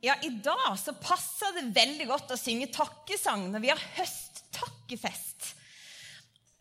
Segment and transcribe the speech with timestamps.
[0.00, 5.50] Ja, I dag så passer det veldig godt å synge takkesang når vi har høsttakkefest.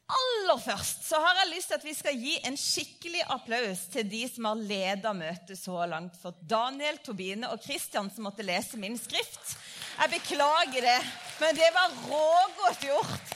[0.10, 4.08] Aller først så har jeg lyst til at vi skal gi en skikkelig applaus til
[4.10, 6.18] de som har leda møtet så langt.
[6.20, 9.56] For Daniel, Tobine og Kristian som måtte lese min skrift.
[10.00, 11.00] Jeg beklager det,
[11.40, 13.36] men det var rågodt gjort.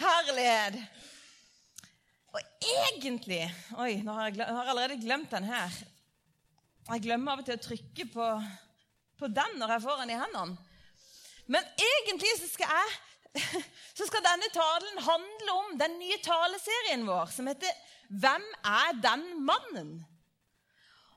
[0.00, 0.78] Herlighet.
[2.30, 3.42] Og egentlig
[3.82, 5.80] Oi, nå har jeg, har allerede glemt den her.
[6.90, 8.34] Jeg glemmer av og til å trykke på
[9.20, 10.58] på den når jeg får den i hendene.
[11.50, 13.40] Men egentlig så skal, jeg,
[13.98, 17.74] så skal denne talen handle om den nye taleserien vår som heter
[18.10, 19.98] 'Hvem er den mannen?'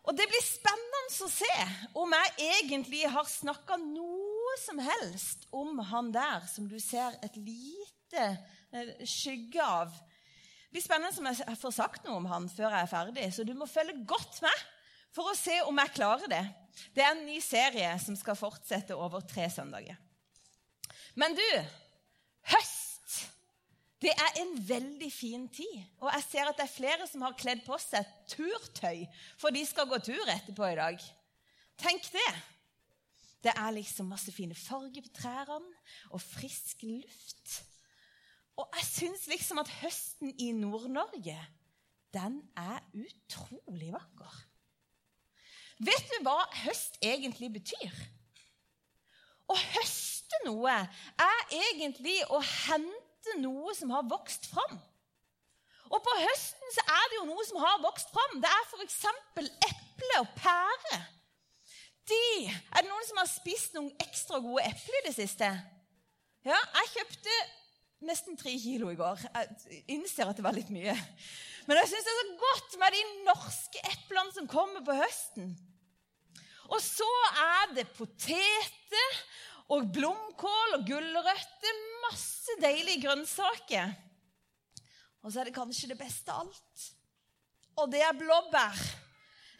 [0.03, 1.53] Og Det blir spennende å se
[1.95, 7.37] om jeg egentlig har snakka noe som helst om han der som du ser et
[7.39, 8.25] lite
[8.73, 9.93] eh, skygge av.
[9.93, 13.47] Det blir spennende om jeg får sagt noe om han før jeg er ferdig, så
[13.47, 14.65] du må følge godt med
[15.13, 16.43] for å se om jeg klarer det.
[16.95, 19.97] Det er en ny serie som skal fortsette over tre søndager.
[21.15, 21.49] Men du,
[22.49, 22.93] høst
[24.03, 25.83] det er en veldig fin tid.
[26.03, 29.05] Og jeg ser at det er flere som har kledd på seg turtøy,
[29.39, 31.05] for de skal gå tur etterpå i dag.
[31.79, 32.31] Tenk det.
[33.43, 35.77] Det er liksom masse fine farger på trærne
[36.11, 37.61] og frisk luft.
[38.59, 41.39] Og jeg syns liksom at høsten i Nord-Norge,
[42.13, 44.35] den er utrolig vakker.
[45.81, 47.93] Vet du hva høst egentlig betyr?
[49.49, 54.77] Å høste noe er egentlig å hente noe som har vokst fram.
[55.93, 58.39] Og på høsten så er det jo noe som har vokst fram.
[58.41, 59.01] Det er f.eks.
[59.67, 61.01] eple og pære.
[62.09, 65.49] De, er det noen som har spist noen ekstra gode epler i det siste?
[66.43, 67.35] Ja, jeg kjøpte
[68.07, 69.21] nesten tre kilo i går.
[69.23, 70.95] Jeg innser at det var litt mye.
[71.67, 75.53] Men jeg syns det er så godt med de norske eplene som kommer på høsten.
[76.71, 77.09] Og så
[77.43, 79.19] er det poteter
[79.73, 81.79] og blomkål og gulrøtter.
[82.07, 83.93] Masse deilige grønnsaker.
[85.23, 86.87] Og så er det kanskje det beste av alt.
[87.79, 88.81] Og det er blåbær.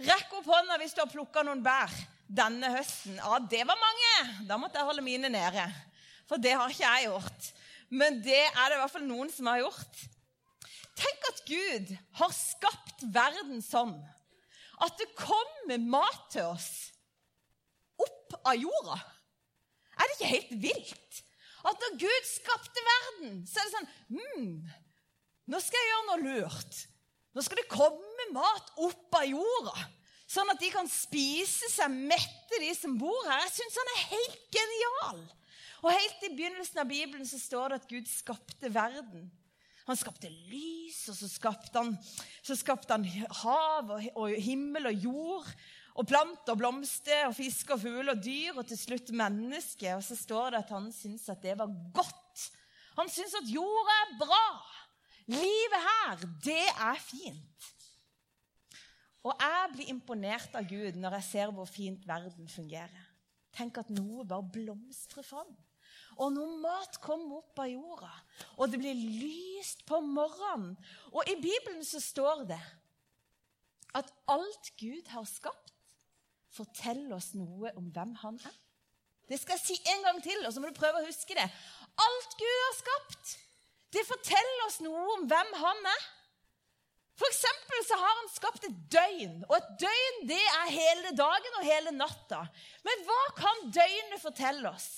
[0.04, 1.92] Rekk opp hånda hvis du har plukka noen bær
[2.28, 3.16] denne høsten.
[3.20, 4.14] Ja, det var mange.
[4.50, 5.66] Da måtte jeg holde mine nede.
[6.28, 7.50] For det har ikke jeg gjort.
[7.90, 10.04] Men det er det i hvert fall noen som har gjort.
[11.00, 13.96] Tenk at Gud har skapt verden sånn
[14.84, 16.70] at det kommer mat til oss
[18.02, 18.98] opp av jorda.
[19.94, 21.20] Er det ikke helt vilt?
[21.64, 24.56] At når Gud skapte verden, så er det sånn hmm,
[25.54, 26.82] Nå skal jeg gjøre noe lurt.
[27.36, 29.74] Nå skal det komme mat opp av jorda,
[30.30, 33.42] sånn at de kan spise seg mette, de som bor her.
[33.48, 35.24] Jeg syns han er helt genial.
[35.84, 39.28] Og Helt i begynnelsen av Bibelen så står det at Gud skapte verden.
[39.84, 41.98] Han skapte lys, og så skapte han,
[42.40, 43.04] så skapte han
[43.44, 45.50] hav og, og himmel og jord
[46.00, 49.98] og planter og blomster og fisk og fugl og dyr, og til slutt mennesker.
[49.98, 52.48] Og så står det at han syntes at det var godt.
[52.96, 54.48] Han syntes at jorda er bra.
[55.34, 57.70] Livet her, det er fint.
[59.24, 63.06] Og jeg blir imponert av Gud når jeg ser hvor fint verden fungerer.
[63.54, 65.52] Tenk at noe bare blomstrer fram.
[66.18, 68.12] Og noe mat kommer opp av jorda,
[68.57, 70.75] og det blir lyst på morgenen
[71.12, 72.62] Og i Bibelen så står det
[73.94, 75.69] at alt Gud har skapt,
[76.53, 78.56] forteller oss noe om hvem han er.
[79.29, 81.46] Det skal jeg si en gang til, og så må du prøve å huske det.
[82.06, 83.35] Alt Gud har skapt,
[83.94, 86.03] det forteller oss noe om hvem han er.
[87.13, 91.59] For eksempel så har han skapt et døgn, og et døgn det er hele dagen
[91.59, 92.41] og hele natta.
[92.85, 94.90] Men hva kan døgnet fortelle oss?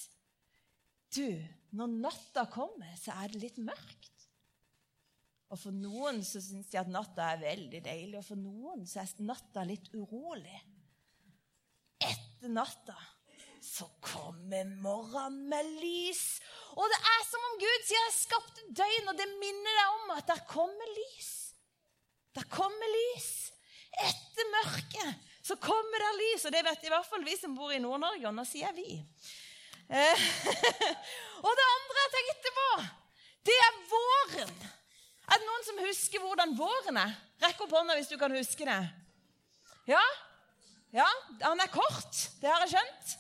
[1.16, 1.30] Du,
[1.76, 4.12] når natta kommer, så er det litt mørkt.
[5.54, 9.04] Og For noen så syns de at natta er veldig deilig, og for noen så
[9.04, 10.58] er natta litt urolig
[12.46, 12.96] etter natta
[13.66, 16.38] så kommer morgenen med lys.
[16.78, 20.12] Og det er som om Gud sier 'jeg skapte døgn', og det minner deg om
[20.18, 21.54] at der kommer lys.
[22.36, 23.52] Der kommer lys.
[24.06, 26.46] Etter mørket så kommer det lys.
[26.46, 29.02] Og det vet i hvert fall vi som bor i Nord-Norge, og nå sier vi.
[29.90, 30.22] Eh,
[31.46, 32.70] og det andre jeg tenkte på,
[33.46, 34.54] det er våren.
[35.26, 37.18] Er det noen som husker hvordan våren er?
[37.44, 38.80] Rekk opp hånda hvis du kan huske det.
[39.90, 40.02] Ja?
[40.96, 41.08] Ja,
[41.44, 43.16] han er kort, det har jeg skjønt.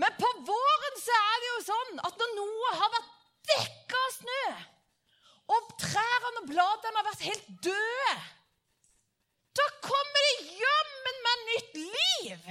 [0.00, 3.16] Men på våren så er det jo sånn at når noe har vært
[3.50, 4.44] dekka av snø,
[5.50, 8.16] og trærne og bladene har vært helt døde,
[9.58, 12.50] da kommer det jammen meg nytt liv.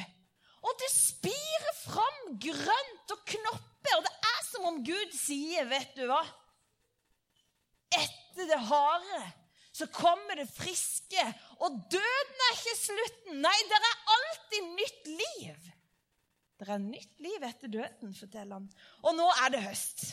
[0.70, 5.96] Og det spirer fram grønt og knopper, og det er som om Gud sier, vet
[5.98, 6.22] du hva
[7.98, 9.22] Etter det harde
[9.80, 11.24] så kommer det friske.
[11.64, 13.38] Og døden er ikke slutten.
[13.44, 15.70] Nei, det er alltid nytt liv.
[16.60, 18.66] Det er nytt liv etter døden, forteller han.
[19.06, 20.04] Og nå er det høst.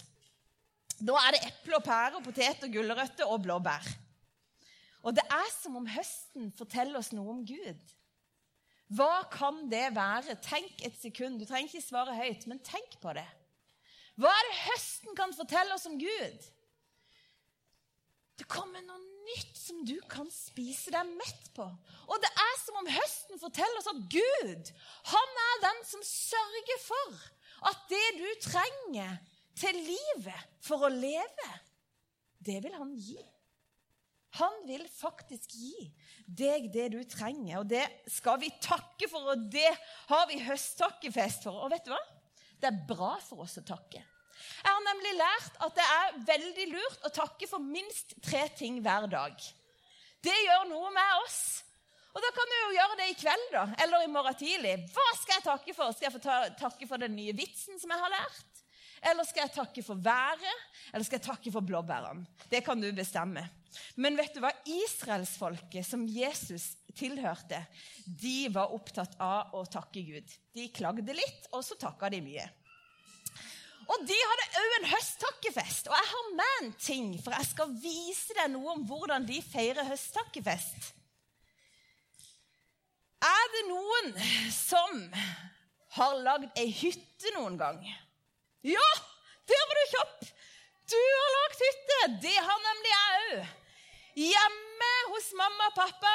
[1.03, 3.89] Nå er det eple og pære og poteter, gulrøtter og blåbær.
[5.07, 7.83] Og det er som om høsten forteller oss noe om Gud.
[8.95, 10.37] Hva kan det være?
[10.45, 11.41] Tenk et sekund.
[11.41, 13.27] Du trenger ikke svare høyt, men tenk på det.
[14.17, 16.47] Hva er det høsten kan fortelle oss om Gud?
[18.37, 21.67] Det kommer noe nytt som du kan spise deg mett på.
[22.07, 24.73] Og det er som om høsten forteller oss at Gud,
[25.11, 27.25] han er den som sørger for
[27.71, 29.17] at det du trenger
[29.57, 31.49] til livet for å leve,
[32.45, 33.19] det vil han gi.
[34.41, 35.87] Han vil faktisk gi
[36.27, 39.71] deg det du trenger, og det skal vi takke for, og det
[40.11, 41.65] har vi høsttakkefest for.
[41.65, 42.03] Og vet du hva?
[42.61, 44.03] Det er bra for oss å takke.
[44.57, 48.83] Jeg har nemlig lært at det er veldig lurt å takke for minst tre ting
[48.85, 49.47] hver dag.
[50.25, 51.41] Det gjør noe med oss.
[52.17, 54.77] Og da kan du jo gjøre det i kveld da, eller i morgen tidlig.
[54.95, 55.93] Hva skal jeg takke for?
[55.93, 58.63] Skal jeg få ta, takke for den nye vitsen som jeg har lært?
[59.05, 60.63] Eller skal jeg takke for været?
[60.95, 62.25] Eller skal jeg takke for blåbærene?
[62.49, 63.45] Det kan du bestemme.
[63.97, 64.53] Men vet du hva?
[64.67, 67.63] Israelsfolket som Jesus tilhørte,
[68.07, 70.37] de var opptatt av å takke Gud.
[70.57, 72.47] De klagde litt, og så takka de mye.
[73.87, 75.91] Og de hadde òg en høsttakkefest.
[75.91, 79.39] Og jeg har med en ting, for jeg skal vise deg noe om hvordan de
[79.45, 80.93] feirer høsttakkefest.
[83.27, 84.11] Er det noen
[84.53, 84.99] som
[85.97, 87.79] har lagd ei hytte noen gang?
[88.67, 88.89] Ja!
[89.47, 90.27] Der var du kjapp!
[90.91, 92.01] Du har lagd hytte!
[92.27, 93.55] Det har nemlig jeg òg.
[94.17, 96.15] Hjemme hos mamma og pappa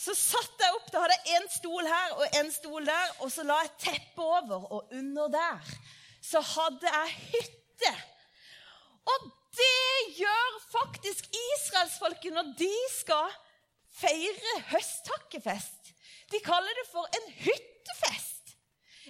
[0.00, 0.88] så satte jeg opp.
[0.92, 4.24] Da hadde jeg en stol her og en stol der, og så la jeg teppe
[4.24, 4.68] over.
[4.70, 5.74] Og under der
[6.24, 7.92] så hadde jeg hytte.
[9.10, 13.34] Og det gjør faktisk israelsfolket når de skal
[14.00, 15.92] feire høsttakkefest.
[16.30, 18.54] De kaller det for en hyttefest.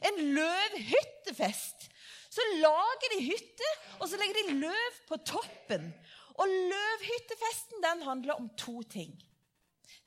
[0.09, 1.91] En løvhyttefest.
[2.31, 5.91] Så lager de hytte, og så legger de løv på toppen.
[6.41, 9.13] Og løvhyttefesten den handler om to ting.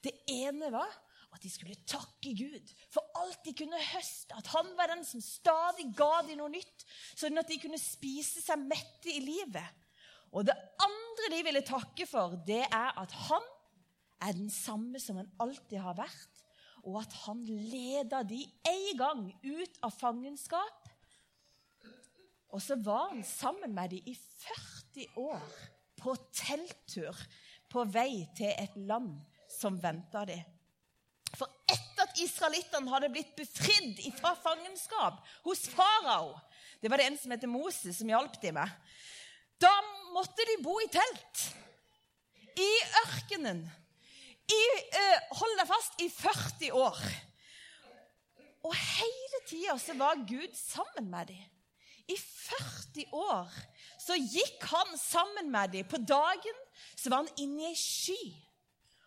[0.04, 0.90] Det ene var
[1.34, 4.36] at de skulle takke Gud for alt de kunne høste.
[4.38, 6.86] At han var den som stadig ga dem noe nytt,
[7.18, 9.82] sånn at de kunne spise seg mette i livet.
[10.34, 13.50] Og det andre de ville takke for, det er at han
[14.24, 16.42] er den samme som han alltid har vært,
[16.84, 20.90] og at han leda de en gang ut av fangenskap.
[22.54, 25.54] Og så var han sammen med dem i 40 år
[26.00, 27.18] på telttur
[27.72, 29.16] på vei til et land
[29.50, 30.42] som venta dem.
[31.34, 36.36] For etter at israelittene hadde blitt befridd fra fangenskap hos farao
[36.82, 38.72] Det var det en som heter Moses, som hjalp dem med.
[39.56, 39.72] Da
[40.12, 41.44] måtte de bo i telt.
[42.60, 42.72] I
[43.06, 43.62] ørkenen.
[44.52, 47.00] I, uh, hold deg fast i 40 år.
[48.68, 51.40] Og hele tida så var Gud sammen med dem.
[52.12, 53.56] I 40 år
[54.04, 55.88] så gikk han sammen med dem.
[55.88, 56.60] På dagen
[56.96, 58.24] så var han inne i ei sky.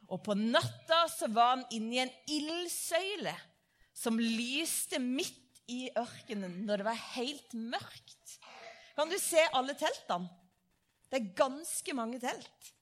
[0.07, 3.35] Og på natta så var han inni en ildsøyle
[3.97, 8.37] som lyste midt i ørkenen når det var helt mørkt.
[8.97, 10.31] Kan du se alle teltene?
[11.11, 12.73] Det er ganske mange telt.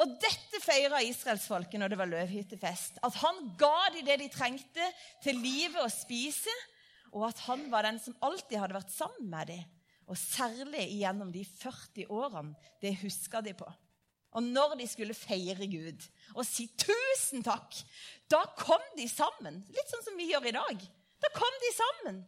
[0.00, 3.00] Og dette feira israelsfolket når det var løvhyttefest.
[3.04, 4.86] At han ga dem det de trengte
[5.24, 6.52] til livet å spise,
[7.10, 9.64] og at han var den som alltid hadde vært sammen med dem.
[10.10, 12.56] Og særlig gjennom de 40 årene.
[12.82, 13.68] Det huska de på.
[14.30, 16.04] Og når de skulle feire Gud
[16.38, 17.74] og si tusen takk,
[18.30, 19.58] da kom de sammen.
[19.74, 20.84] Litt sånn som vi gjør i dag.
[21.20, 22.20] Da kom de sammen.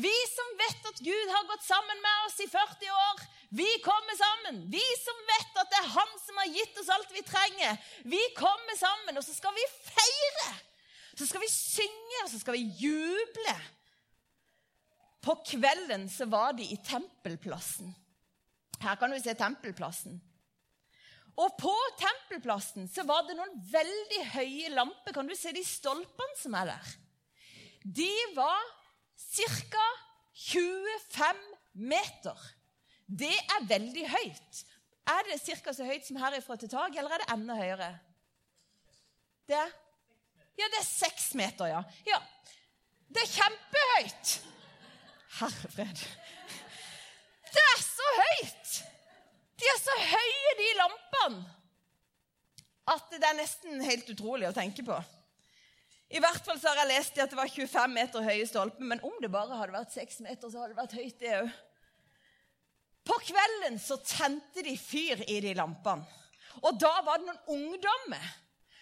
[0.00, 3.22] Vi som vet at Gud har gått sammen med oss i 40 år,
[3.58, 4.60] vi kommer sammen.
[4.70, 8.20] Vi som vet at det er Han som har gitt oss alt vi trenger, vi
[8.38, 9.18] kommer sammen.
[9.18, 10.52] Og så skal vi feire.
[11.18, 13.56] Så skal vi synge, og så skal vi juble.
[15.20, 17.94] På kvelden så var de i Tempelplassen.
[18.80, 20.20] Her kan du se Tempelplassen.
[21.40, 25.14] Og på tempelplassen så var det noen veldig høye lamper.
[25.14, 26.90] Kan du se de stolpene som er der?
[27.84, 28.60] De var
[29.16, 29.86] ca.
[30.40, 31.40] 25
[31.90, 32.44] meter.
[33.06, 34.60] Det er veldig høyt.
[35.10, 35.72] Er det ca.
[35.74, 37.90] så høyt som herifra til tak, eller er det enda høyere?
[39.48, 39.72] Det er,
[40.60, 41.80] ja, det er seks meter, ja.
[42.06, 42.20] ja.
[43.10, 44.36] Det er kjempehøyt!
[45.38, 46.02] Herre fred.
[47.50, 48.74] Det er så høyt!
[49.60, 51.40] De er så høye, de lampene,
[52.90, 54.96] at det er nesten helt utrolig å tenke på.
[56.10, 59.02] I hvert fall så har jeg lest at det var 25 meter høye stolper, men
[59.06, 61.50] om det bare hadde vært 6 meter, så hadde det vært høyt, det òg.
[63.10, 66.08] På kvelden så tente de fyr i de lampene.
[66.66, 68.26] Og da var det noen ungdommer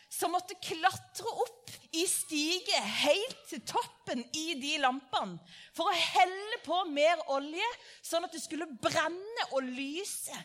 [0.08, 5.36] som måtte klatre opp i stiget helt til toppen i de lampene
[5.76, 7.68] for å helle på mer olje,
[8.02, 10.36] sånn at det skulle brenne og lyse.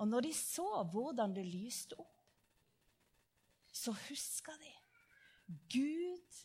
[0.00, 2.08] Og når de så hvordan det lyste opp,
[3.70, 4.72] så huska de
[5.70, 6.40] Gud,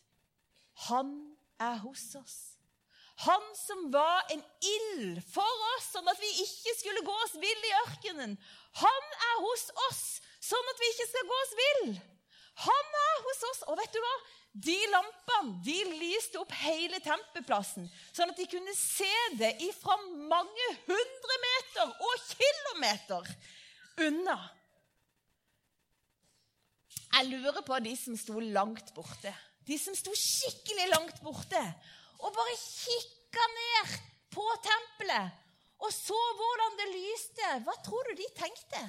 [0.88, 1.10] han
[1.62, 2.38] er hos oss.
[3.24, 7.68] Han som var en ild for oss, sånn at vi ikke skulle gå oss vill
[7.68, 8.34] i ørkenen.
[8.82, 10.02] Han er hos oss,
[10.46, 11.86] sånn at vi ikke skal gå oss vill.
[12.66, 13.62] Han er hos oss.
[13.68, 14.16] Og vet du hva?
[14.66, 19.98] De lampene de lyste opp hele tempelplassen, sånn at de kunne se det ifra
[20.30, 23.28] mange hundre meter og kilometer
[24.06, 24.38] unna.
[27.16, 29.32] Jeg lurer på de som sto langt borte.
[29.68, 31.60] De som sto skikkelig langt borte
[32.22, 33.96] og bare kikka ned
[34.32, 35.42] på tempelet
[35.84, 37.48] og så hvordan det lyste.
[37.66, 38.80] Hva tror du de tenkte?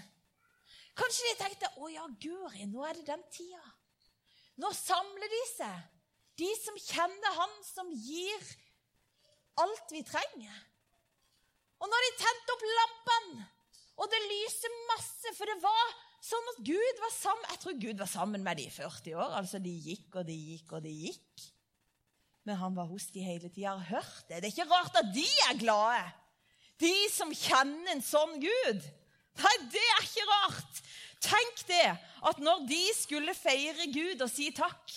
[0.97, 3.73] Kanskje de tenkte 'Å ja, guri, nå er det den tida'.
[4.57, 5.75] Nå samler de seg,
[6.41, 8.41] de som kjenner Han som gir
[9.61, 10.57] alt vi trenger.
[11.77, 13.45] Og når de tente opp lampene,
[13.97, 18.01] og det lyser masse For det var sånn at Gud var sammen Jeg tror Gud
[18.01, 19.37] var sammen med de i 40 år.
[19.39, 21.47] Altså, De gikk og de gikk og de gikk.
[22.47, 23.97] Men han var hos de hele tida og hørte.
[23.97, 24.41] hørt det.
[24.41, 26.05] Det er ikke rart at de er glade.
[26.79, 28.85] De som kjenner en sånn Gud.
[29.37, 30.79] Nei, det er ikke rart.
[31.23, 31.87] Tenk det,
[32.29, 34.93] at når de skulle feire Gud og si takk,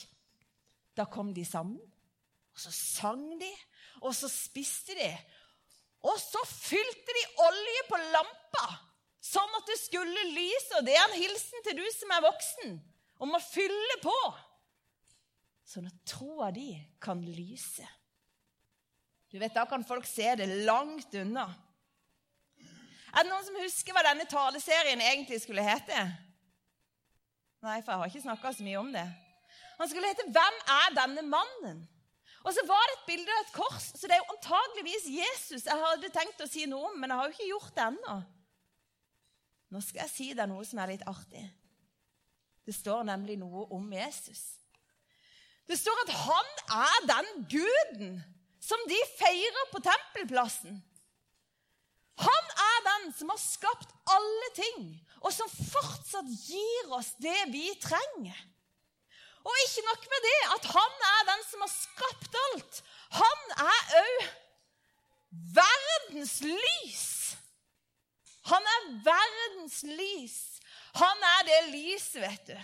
[0.96, 1.80] da kom de sammen.
[2.50, 3.50] Og så sang de,
[4.02, 5.10] og så spiste de.
[6.04, 8.66] Og så fylte de olje på lampa,
[9.20, 10.78] sånn at det skulle lyse.
[10.78, 12.76] Og det er en hilsen til du som er voksen,
[13.20, 14.18] om å fylle på.
[15.70, 17.86] Sånn at troa di kan lyse.
[19.30, 21.46] Du vet, Da kan folk se det langt unna.
[23.10, 26.02] Er det noen som husker hva denne taleserien egentlig skulle hete?
[27.60, 29.06] Nei, for jeg har ikke snakka så mye om det.
[29.80, 31.88] Han skulle hete 'Hvem er denne mannen?'
[32.40, 35.66] Og så var det et bilde av et kors, så det er jo antageligvis Jesus
[35.66, 38.14] jeg hadde tenkt å si noe om, men jeg har jo ikke gjort det ennå.
[39.70, 41.44] Nå skal jeg si deg noe som er litt artig.
[42.64, 44.40] Det står nemlig noe om Jesus.
[45.68, 46.48] Det står at han
[46.80, 48.16] er den guden
[48.60, 50.80] som de feirer på tempelplassen.
[52.24, 54.86] Han er den som har skapt alle ting,
[55.20, 58.38] og som fortsatt gir oss det vi trenger.
[59.40, 62.80] Og ikke nok med det, at han er den som har skapt alt.
[63.16, 64.26] Han er òg
[65.56, 67.06] verdens lys.
[68.50, 70.38] Han er verdens lys.
[70.98, 72.58] Han er det lyset, vet du,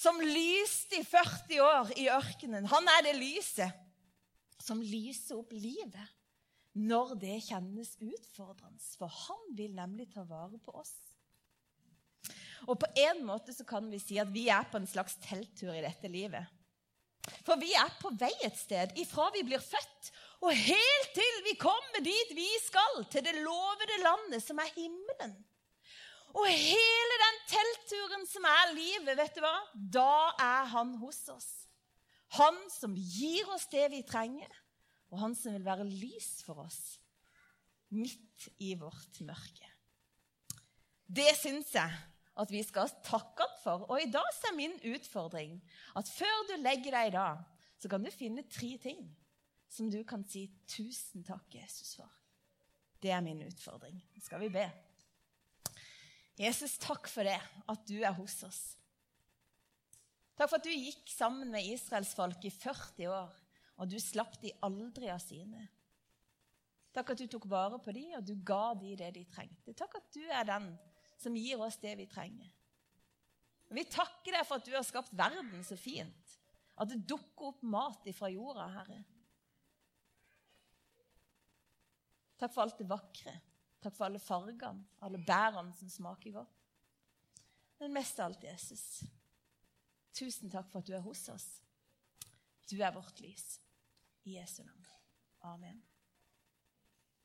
[0.00, 2.66] som lyste i 40 år i ørkenen.
[2.72, 3.76] Han er det lyset
[4.60, 6.19] som lyser opp livet
[6.78, 8.82] når det kjennes utfordrende.
[8.98, 10.94] For han vil nemlig ta vare på oss.
[12.68, 15.72] Og på en måte så kan vi si at vi er på en slags telttur
[15.72, 16.44] i dette livet.
[17.44, 20.10] For vi er på vei et sted, ifra vi blir født,
[20.40, 25.34] og helt til vi kommer dit vi skal, til det lovede landet som er himmelen.
[26.30, 29.56] Og hele den teltturen som er livet, vet du hva?
[29.74, 31.50] Da er han hos oss.
[32.38, 34.59] Han som gir oss det vi trenger
[35.10, 36.98] og han som vil være lys for oss
[37.90, 39.66] midt i vårt mørke.
[41.10, 41.96] Det syns jeg
[42.40, 43.86] at vi skal takke ham for.
[43.90, 45.58] Og i dag er min utfordring
[45.98, 47.42] at før du legger deg i dag,
[47.80, 49.02] så kan du finne tre ting
[49.70, 52.10] som du kan si 'Tusen takk, Jesus', for.
[53.02, 53.96] Det er min utfordring.
[54.14, 54.70] Nå skal vi be.
[56.38, 58.76] Jesus, takk for det, at du er hos oss.
[60.36, 63.39] Takk for at du gikk sammen med israelsfolk i 40 år
[63.80, 65.64] og du slapp de aldri av sine.
[66.92, 69.74] Takk at du tok vare på dem, og du ga dem det de trengte.
[69.78, 70.72] Takk at du er den
[71.20, 72.50] som gir oss det vi trenger.
[73.70, 76.36] Vi takker deg for at du har skapt verden så fint.
[76.80, 78.98] At det dukker opp mat ifra jorda, Herre.
[82.40, 83.36] Takk for alt det vakre.
[83.80, 86.56] Takk for alle fargene, alle bærene som smaker godt.
[87.80, 88.84] Men mest av alt, Jesus,
[90.12, 91.48] tusen takk for at du er hos oss.
[92.68, 93.60] Du er vårt lys.
[94.30, 94.86] Jesu navn.
[95.42, 95.89] Amen.